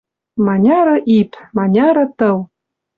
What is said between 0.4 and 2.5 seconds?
Маняры ип, маняры тыл!